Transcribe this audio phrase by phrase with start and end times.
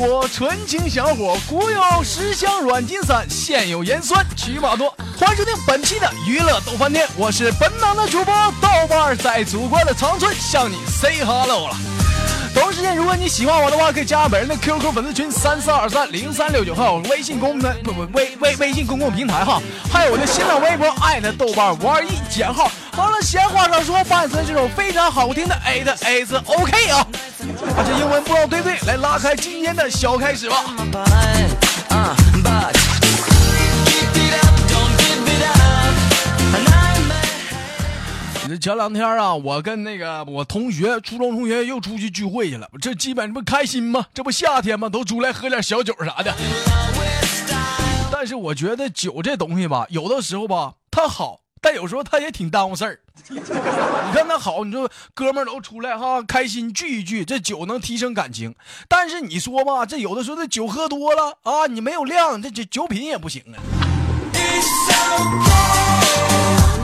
[0.00, 4.88] 我，纯情小伙，古有十香软金散，现有盐酸曲马多。
[5.18, 11.76] 欢迎收听本期的娱乐逗翻天，我是本档的主播豆瓣，在祖国的长春向你 say hello 了。
[12.54, 19.60] 同时间，如果你喜欢我的话，可以加本人的 QQ 粉丝群三四二三零三六九号，微信公的不不微微微信公共平台哈，
[19.92, 22.70] 还有我的新浪微博艾特豆瓣五二一减号。
[22.90, 27.06] 好了，闲话少说，伴随这首非常好听的 A 的 A 字 OK 啊，
[27.76, 30.56] 把这英文不知道对不对，来拉开今天的小开始吧。
[38.42, 42.68] 你这前两天啊，我跟那个我同学，初中同学又出去聚会去了。
[42.80, 44.06] 这基本不开心吗？
[44.12, 44.88] 这不夏天吗？
[44.88, 46.34] 都出来喝点小酒啥的。
[48.12, 52.98] 但是我觉得酒这东西吧，有的时候吧，它好，但有时候他也挺耽误事儿。
[53.28, 53.38] 你
[54.14, 58.54] 看他好，你说哥们儿都出来哈，开心聚一聚，这酒能提升感情。
[58.88, 63.60] 但是你说吧，这有的时候这酒喝多了啊，你没有量，这酒酒品也不行啊。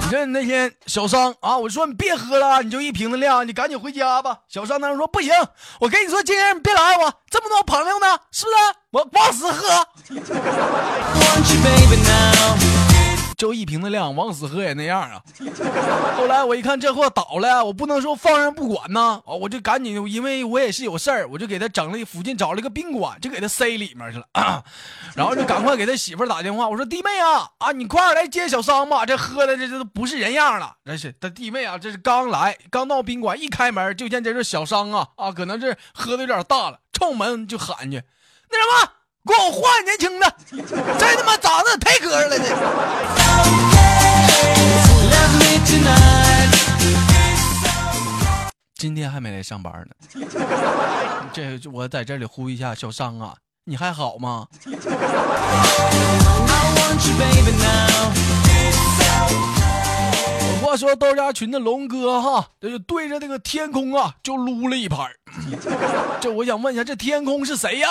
[0.03, 4.38] 你看那天小商啊，我说你别喝了，你就一瓶子量，你赶紧回家吧。
[4.47, 5.32] 小商当时说不行，
[5.81, 8.56] 我跟你说，今天你别来我这么多朋友呢，是不是？
[8.91, 9.88] 我往死喝，
[13.36, 15.22] 就一瓶的量，往死喝也那样啊。
[16.16, 24.64] 后来我一看这货倒了，我不能说放任不管呐，啊，我就赶紧，因为我也是有事儿，我就给他整了附近找了一个宾馆，就给他塞里面去了，
[25.14, 38.03] 然后就赶快给他媳妇打电话，我说弟妹啊，啊你快来接小商吧，这喝的这这都不是人样了，这是他弟妹啊，这是刚来刚到宾馆，一开门就见这是小商啊啊，可能是喝的有点大了，冲门就喊去，
[38.50, 38.92] 那什么。
[39.26, 40.34] 给我换年轻的，
[40.98, 42.44] 这他妈咋的太磕碜了这。
[48.78, 50.26] 今天还没来上班呢，
[51.32, 53.34] 这我在这里呼吁一下小商啊，
[53.65, 54.47] 你还好吗？
[60.66, 64.97] 话说豆家群的龙哥哈，这就对着那个天空啊，就撸了一拍。
[66.21, 67.88] 这我想问一下，这天空是谁呀？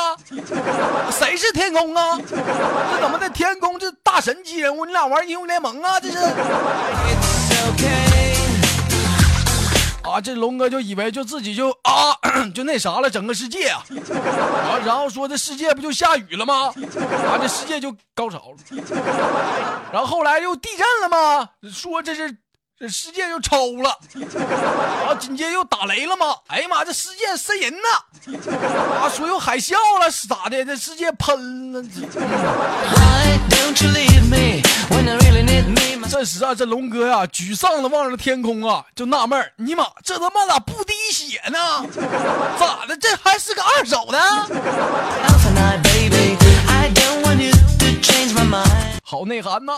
[1.10, 2.20] 谁是天空啊？
[2.20, 4.86] 这怎么在天空这大神级人物？
[4.86, 5.98] 你俩玩英雄联盟啊？
[6.02, 6.18] 这是？
[10.04, 12.14] 啊，这龙哥就以为就自己就啊
[12.54, 13.86] 就那啥了，整个世界啊，
[14.68, 16.74] 啊，然后说这世界不就下雨了吗？
[17.26, 18.58] 啊，这世界就高潮了。
[19.94, 21.50] 然后后来又地震了吗？
[21.72, 22.36] 说这是。
[22.78, 23.90] 这世界就抽了，
[25.08, 26.36] 啊，紧接着又打雷了吗？
[26.48, 27.88] 哎呀妈，这世界瘆人呐！
[29.02, 30.66] 啊，说有海啸了，是咋的？
[30.66, 31.82] 这世界喷了。
[36.10, 41.86] 这时啊，这龙哥呀，沮丧的望着天空啊，就纳闷儿：尼玛，这他妈咋不滴血呢？
[42.60, 42.98] 咋的？
[42.98, 44.20] 这还是个二手的？
[49.26, 49.74] 内涵呐！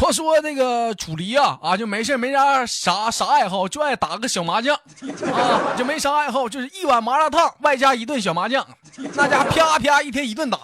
[0.00, 8.66] 话说那个楚离啊啊，就没事没啥啥啥爱好，就爱打个小麻将啊，就没啥爱好，就是一碗麻辣烫外加一顿小麻将，
[9.14, 10.58] 那家啪啪一天一顿打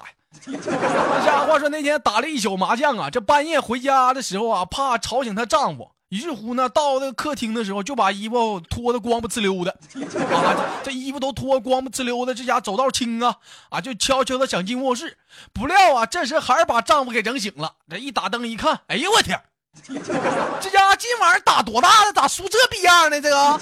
[0.46, 0.56] 那。
[1.24, 5.90] 家伙说那天打了一宿麻将啊，这半夜回家的时候啊，怕吵醒她丈夫。
[6.14, 9.72] 于是乎呢，到那个客厅的时候，就把衣服脱的光不呲溜的，
[10.32, 13.34] 啊，这衣服都脱光不呲溜的，这家走道轻啊，
[13.68, 15.18] 啊，就悄悄的想进卧室，
[15.52, 17.72] 不料啊，这时还是把丈夫给整醒了。
[17.90, 19.40] 这一打灯一看，哎呦我天，
[20.60, 23.20] 这家今晚上打多大的，咋输这逼样呢？
[23.20, 23.60] 这个。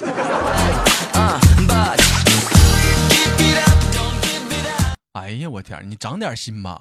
[5.14, 5.82] 哎呀，我天！
[5.88, 6.78] 你长点心吧，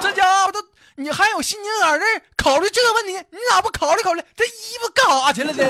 [0.00, 0.58] 这家伙都，
[0.96, 2.04] 你还有心情在这
[2.36, 3.14] 考虑这个问题？
[3.30, 5.64] 你咋不考虑考虑这衣服干啥去了呢？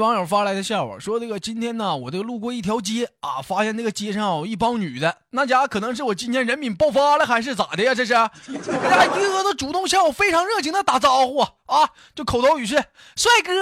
[0.00, 7.94] 网友发来的笑话说：“这个今天呢，我这个路过一条街啊，发现那个街上有一帮女的，那家可能是我今天人品爆发了，还是咋的呀？
[7.94, 8.14] 这是，
[8.46, 12.74] 那家一个个都主动向我非常热情的打招呼啊，就口头语是：
[13.14, 13.52] 帅哥，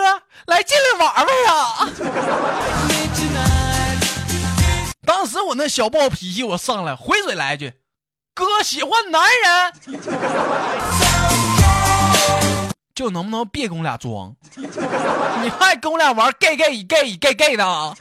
[0.47, 1.89] 来进来玩玩呀！
[5.05, 7.73] 当时我那小暴脾气我上来，回嘴来一句：
[8.35, 9.73] 哥喜欢男人。”
[12.99, 14.35] 就能不能别跟我俩装？
[14.51, 17.95] 你还跟我俩玩 gay gay gay gay gay 的啊？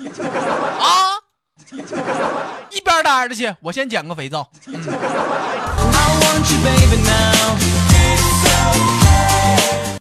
[2.72, 4.50] 一边待着去，我先捡个肥皂。
[4.66, 4.74] 嗯、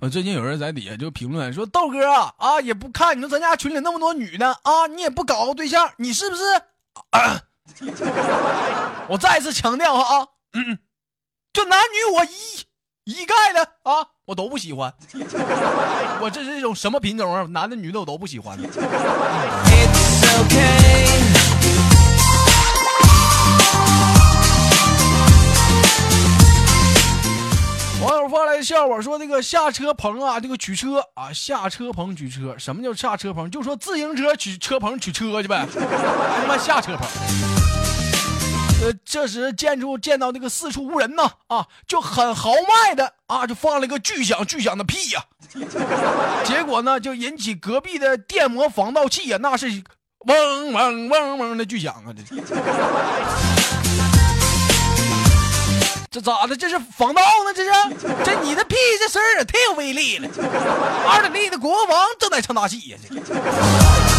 [0.01, 6.43] 我最近有人在底下就评论说：“豆哥啊，啊也不看你说咱家群里那么多女的啊，你也不搞个对象，你是不是？”
[7.13, 7.39] 啊、
[9.11, 10.79] 我再次强调哈啊，嗯，
[11.53, 12.65] 就男女我一。
[13.07, 14.93] 一概的啊，我都不喜欢。
[16.21, 17.47] 我这是一种什么品种啊？
[17.51, 18.59] 男的女的我都不喜欢。
[28.03, 32.57] 网友发来笑话说：“这个下车棚啊，这个取车啊，下车棚取车。
[32.59, 33.49] 什么叫下车棚？
[33.49, 35.65] 就说自行车取车棚取车去呗。
[35.73, 37.07] 他妈下车棚。”
[38.83, 45.25] 呃，这时建筑见到那个四处无人呢，啊，就很豪迈的啊，就放了一个巨响巨响的屁呀，
[46.45, 49.67] 结果呢，就引起隔壁的电摩防盗器呀，那是
[50.27, 52.23] 嗡嗡嗡嗡的巨响啊，这
[56.11, 56.55] 这咋的？
[56.57, 57.55] 这是防盗呢？
[57.55, 57.71] 这是
[58.25, 60.29] 这你的屁这声也忒有威力了，
[61.09, 64.16] 二等力的国王正在唱大戏呀，这。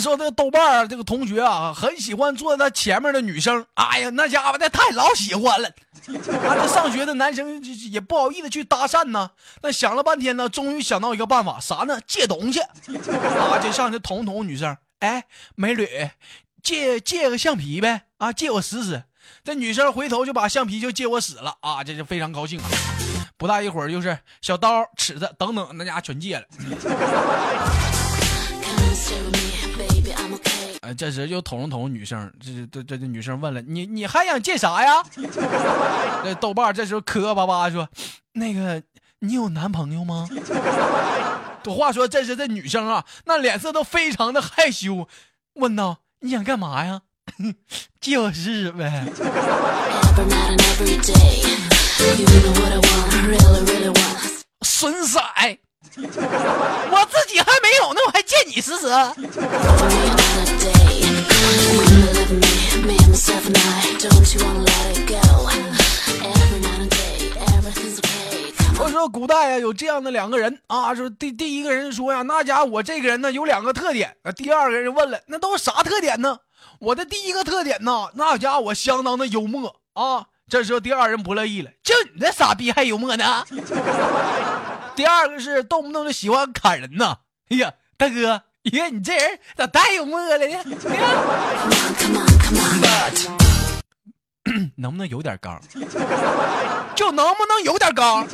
[0.00, 3.64] 说：“这个豆瓣儿这个同学啊，很喜欢坐在他前面的女生。
[3.74, 5.68] 哎呀，那家伙那太老喜欢了。
[5.68, 9.30] 啊，这上学的男生也不好意思去搭讪呢。
[9.62, 12.00] 那想了半天呢，终于想到一个办法，啥呢？
[12.06, 12.60] 借东西。
[12.60, 14.76] 啊，就上去捅捅女生。
[15.00, 15.24] 哎，
[15.54, 15.86] 美女，
[16.62, 18.02] 借借个橡皮呗。
[18.18, 19.04] 啊，借我使使。
[19.44, 21.56] 这女生回头就把橡皮就借我使了。
[21.60, 22.64] 啊，这就非常高兴啊。
[23.36, 26.44] 不大一会儿，就是小刀、尺子等等，那家全借了。”
[30.96, 35.02] 这时又捅了捅女生，这这这这女生问了你，你还想借啥呀？
[36.24, 37.88] 这豆瓣这时候磕磕巴巴说，
[38.32, 38.82] 那个
[39.20, 40.28] 你有男朋友吗？
[41.68, 45.06] 话说这时这女生啊，那脸色都非常的害羞，
[45.54, 47.02] 问道你想干嘛呀？
[48.00, 49.04] 借我试试呗。
[54.62, 55.20] 损色。
[55.98, 58.86] 我自己还没有呢，我还借你试试。
[68.80, 74.16] 我说古代呀，有这样的两个人啊，说第第一个人说呀，那家我这个人呢有两个特点。
[74.36, 76.38] 第二个人问了，那都是啥特点呢？
[76.80, 80.26] 我的第一个特点呢，那家我相当的幽默啊。
[80.48, 83.44] 这时候第二人不乐意了，就你这傻逼还幽默呢？
[84.98, 87.18] 第二个是动不动就喜欢砍人呐！
[87.50, 90.58] 哎呀，大哥，呀，你这人咋太幽默了呢？
[94.74, 95.60] 能不能有点刚？
[96.96, 98.26] 就能不能有点刚？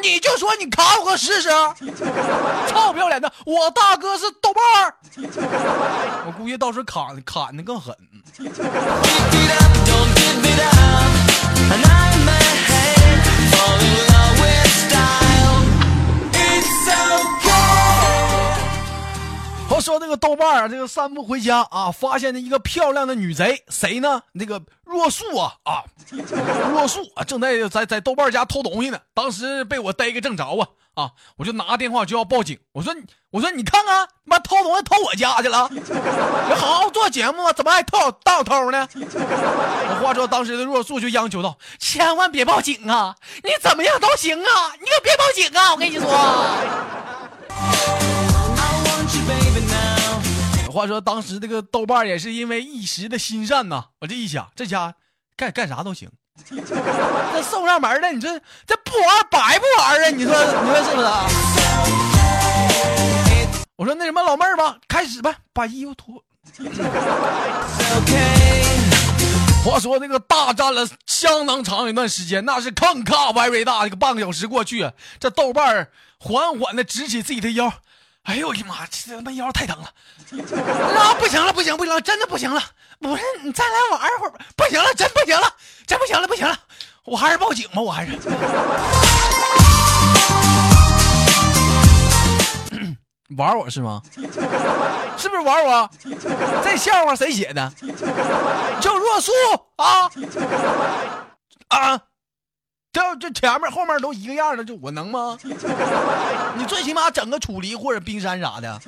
[0.00, 1.48] 你就说你砍我个试试！
[2.68, 4.94] 臭不要脸的，我大哥是豆瓣儿，
[6.24, 7.92] 我估计到时候砍砍的更狠。
[19.72, 24.20] 我说那个豆瓣啊，这个散步回家啊，发现了一个漂亮的女贼，谁呢？
[24.32, 25.82] 那个若素啊啊，
[26.70, 28.98] 若素啊，正在在在豆瓣家偷东西呢。
[29.14, 31.10] 当时被我逮个正着啊啊！
[31.38, 32.58] 我就拿电话就要报警。
[32.72, 32.94] 我说
[33.30, 35.66] 我说你看看，妈偷东西偷我家去了！
[35.70, 38.86] 你好好做节目，怎么还偷当偷呢？
[38.94, 43.16] 我话说，当时的若素就央求道：“千万别报警啊！
[43.42, 45.72] 你怎么样都行啊，你可别报警啊！
[45.72, 46.06] 我跟你说。”
[50.72, 54.94] 话说当时这个豆瓣也是因为一时的心善呐，我这一想，这家
[55.36, 56.10] 干干啥都行，
[56.48, 60.08] 这送上门了，你说这不玩白不玩啊？
[60.08, 61.06] 你说你说是不是？
[63.76, 66.24] 我说那什么老妹儿吧，开始吧，把衣服脱。
[69.62, 75.88] 话说这个大战了相当长一段时间，那是坑卡 very 大，这个半个小时过去，这豆瓣
[76.18, 77.70] 缓缓的直起自己的腰。
[78.24, 79.92] 哎呦我的妈，这他妈腰太疼了！
[80.96, 82.62] 啊，不行了，不行，不行了，真的不行了！
[83.00, 85.52] 不是你再来玩一会儿，不行了，真不行了，
[85.86, 86.56] 真不行了，不行了，
[87.04, 88.12] 我还是报警吧，我还是。
[93.36, 94.00] 玩我是吗？
[95.16, 95.90] 是不是玩我？
[96.62, 97.72] 这笑话谁写的？
[98.80, 99.32] 叫若素
[99.76, 100.08] 啊
[101.68, 102.00] 啊！
[102.92, 105.38] 这这前面后面都一个样的，就我能吗？
[106.56, 108.78] 你最起码整个楚离或者冰山啥的。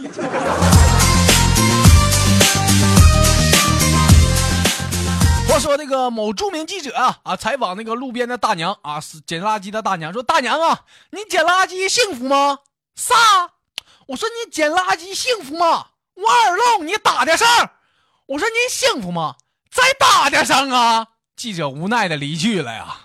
[5.49, 10.80] 话说那个某著名记者啊啊，采访那个路边的大娘啊，捡垃圾的大娘说：“大娘啊，
[11.11, 12.58] 你捡垃圾幸福吗？”
[12.96, 13.14] 啥？
[14.08, 15.87] 我说你捡垃圾幸福吗？
[16.14, 17.46] 我耳聋，你打点声。
[18.26, 19.37] 我说你幸福吗？
[19.70, 21.06] 再打点声啊！
[21.37, 22.99] 记者无奈的离去了呀。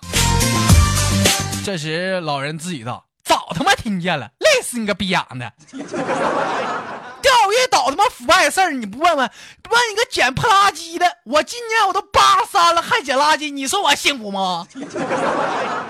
[1.62, 5.52] 这时老人自己道：“早他妈听见了，累死你个逼养的！
[5.70, 9.30] 钓鱼岛他妈腐败事儿你不问问？
[9.70, 14.66] 问你个捡破垃圾的，我今年我都八十三了还捡垃圾，你说我幸福吗？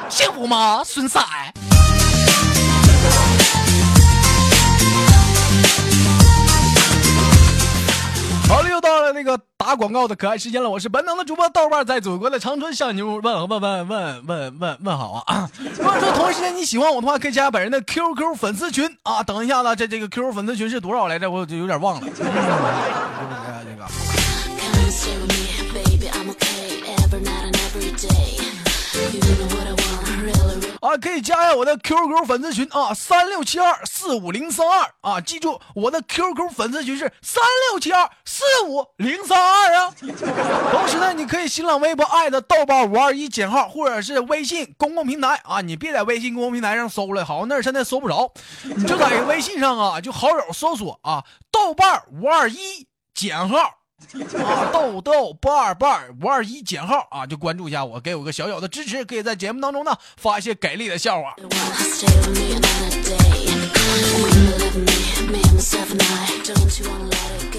[0.08, 0.82] 幸福吗？
[0.84, 1.20] 孙色。
[9.20, 15.46] 这个打广告的可爱时间了，我是本档的主播豆瓣，在祖国的长春向你问问问问问问问问好啊！
[15.76, 19.22] 如果说同时间你喜欢我的话，可以加本人的 QQ 粉丝群啊！
[19.22, 21.30] 等一下子这这个 QQ 粉丝群是多少来着？
[21.30, 22.06] 我就有点忘了。
[22.16, 22.24] 这
[23.76, 23.86] 个。
[30.80, 39.94] 啊，可以加一下我的 QQ 粉丝群啊，三六七二四五零三二啊，记住我的 QQ 粉丝群是三六七二四五零三二啊。
[40.72, 48.32] 同时呢，你可以新浪微博艾特豆瓣五二一减号，或者是微信公共平台啊，你别在微信公共平台上搜了，好那现在搜不着，
[48.62, 53.79] 你就在微信上啊，就好友搜索啊，豆瓣五二一减号。
[54.44, 61.34] 啊， 豆豆八二半五二一减号啊，就关注一下我，给我个小小的支持，可以在节目当中呢发一些给力的笑话。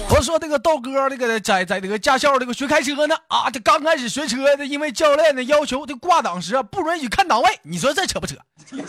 [0.08, 8.36] 我说这个豆哥，这个在在这个驾校这个学开车呢啊，这刚开始学车的，因为教练的要求，这挂档时啊不允许看档位，你说这扯不扯？
[8.70, 8.82] 你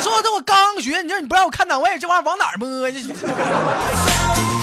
[0.00, 3.02] 说这我刚学，你说你不让我看档位，这玩意儿往哪摸去？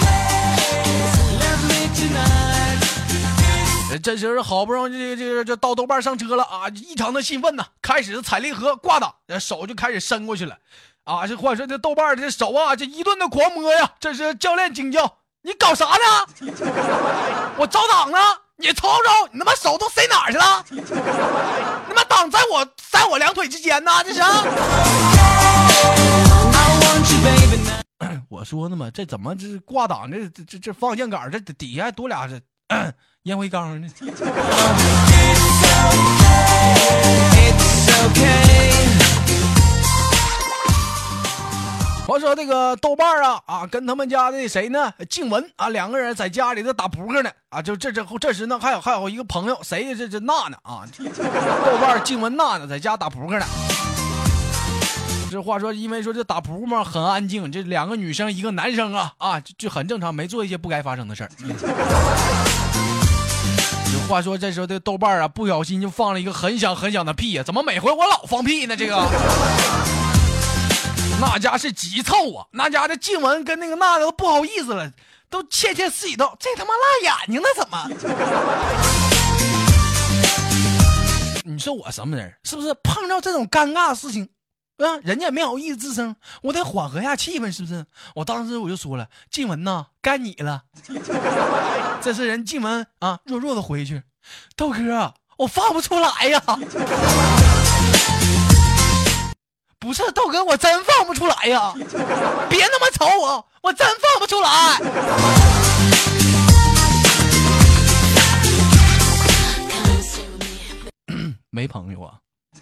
[4.02, 10.56] 这时候好不容易这这这到豆瓣上车了啊，异常的兴奋呐，开始踩离合挂档，手就开始伸过去了，
[11.04, 13.90] 啊，这或者说这豆瓣这手啊，这一顿的狂摸呀。
[13.98, 16.26] 这是教练惊叫：“你搞啥呢？
[17.58, 18.18] 我找档呢！
[18.56, 20.64] 你瞅瞅，你他妈手都塞哪去了？
[21.88, 24.22] 他妈档在我在我两腿之间呢，这是。”
[28.38, 32.40] 我说呢嘛，这怎么这挂档这这这方向杆这底下还多俩这。
[33.24, 33.88] 烟灰缸呢？
[42.06, 44.92] 我说这个豆瓣啊啊，跟他们家的谁呢？
[45.10, 47.60] 静文啊，两个人在家里头打扑克呢啊！
[47.60, 49.96] 就这这这时呢，还有还有一个朋友，谁？
[49.96, 53.44] 这这娜娜啊， 豆瓣静文娜娜在家打扑克呢。
[55.30, 61.30] 这话说，因为说这打扑克嘛很安静，这两个女生一个男生啊啊就很正常，没做一些不该发生的事儿。
[63.90, 67.42] 这话说，这时候这豆瓣啊不小心就放了一个很响很响的屁呀！
[67.42, 68.74] 怎么每回我老放屁呢？
[68.76, 68.96] 这个
[71.20, 72.46] 那家是急凑啊！
[72.52, 74.90] 那家的静雯跟那个娜娜都不好意思了，
[75.28, 77.88] 都窃窃私语道：“这他妈辣眼睛呢，怎么？”
[81.44, 82.32] 你说我什么人？
[82.44, 84.28] 是不是碰到这种尴尬的事情？
[84.78, 87.84] 嗯，人家也没好意思吱声，我得缓和一下气氛，是不是？
[88.14, 90.62] 我当时我就说了：“静雯呐，该你了。
[92.00, 94.04] ”这是人静雯啊，弱弱的回去
[94.54, 96.40] ：“豆哥，我放不出来呀。”
[99.80, 101.72] 不是豆哥，我真放不出来呀！
[102.48, 104.78] 别那么瞅我，我真放不出来。
[111.50, 112.18] 没朋友啊。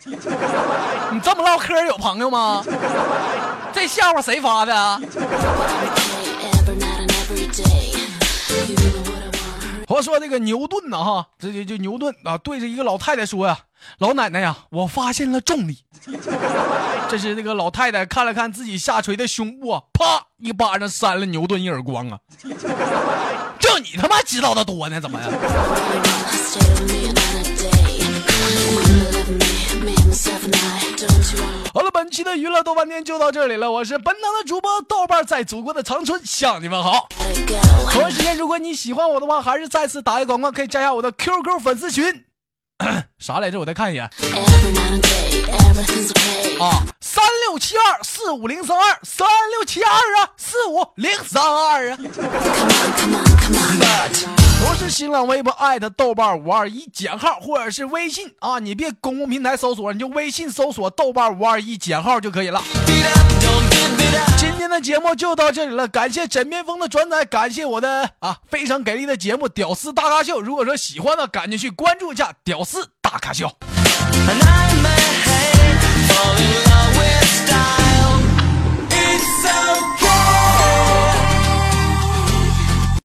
[1.13, 2.65] 你这么唠嗑有朋友吗？
[3.73, 4.75] 这笑话谁发的？
[4.75, 5.01] 啊
[9.89, 11.03] 我说这个牛顿呢？
[11.03, 13.57] 哈，这就就牛顿啊，对着一个老太太说呀
[13.99, 15.85] ：“老奶奶呀，我发现了重力。
[17.09, 22.19] ”这是那个老太太看了看自己下垂的胸部，啪一巴掌扇了牛顿一耳光啊！
[23.61, 25.01] 这就你他妈知道的多呢？
[25.01, 25.29] 怎么呀？
[31.73, 33.71] 好了，本期的娱乐豆瓣天就到这里了。
[33.71, 37.09] 我是本档的主播豆瓣，在祖国的长春向你们好。
[37.91, 42.25] 同时间，如果你喜欢我的话，还是再次打个广告，可以加下我的 QQ 粉丝群。
[43.19, 43.59] 啥来着？
[43.61, 44.05] 我再看一眼。
[46.59, 51.99] 啊，三六七二四五零三二，三六七二啊，四五零三二啊。
[54.97, 62.63] 新浪微博艾特豆瓣五二一减号，或者是微信啊，你别公共平台搜索，你就微信搜索豆瓣五二一减号就可以了。
[64.39, 70.39] 今天的节目就到这里了，感谢枕边风的转载，感谢我的啊非常给力的节目《屌丝大咖秀》。
[70.41, 73.47] 如果说喜欢的，赶紧去关注一下《屌丝大咖秀》。
[76.09, 76.66] falling